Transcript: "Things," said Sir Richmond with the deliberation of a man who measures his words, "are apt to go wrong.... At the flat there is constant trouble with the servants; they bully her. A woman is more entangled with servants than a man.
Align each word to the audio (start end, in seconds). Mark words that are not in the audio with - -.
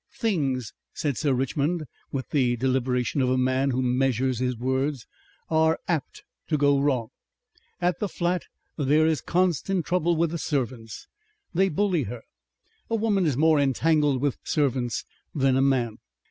"Things," 0.17 0.73
said 0.95 1.15
Sir 1.15 1.31
Richmond 1.31 1.83
with 2.11 2.29
the 2.29 2.57
deliberation 2.57 3.21
of 3.21 3.29
a 3.29 3.37
man 3.37 3.69
who 3.69 3.83
measures 3.83 4.39
his 4.39 4.57
words, 4.57 5.05
"are 5.47 5.77
apt 5.87 6.23
to 6.47 6.57
go 6.57 6.79
wrong.... 6.79 7.09
At 7.79 7.99
the 7.99 8.09
flat 8.09 8.45
there 8.79 9.05
is 9.05 9.21
constant 9.21 9.85
trouble 9.85 10.15
with 10.15 10.31
the 10.31 10.39
servants; 10.39 11.05
they 11.53 11.69
bully 11.69 12.05
her. 12.05 12.23
A 12.89 12.95
woman 12.95 13.27
is 13.27 13.37
more 13.37 13.59
entangled 13.59 14.23
with 14.23 14.39
servants 14.43 15.05
than 15.35 15.55
a 15.55 15.61
man. 15.61 15.99